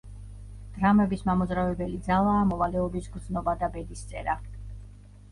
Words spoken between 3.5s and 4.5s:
და ბედისწერა.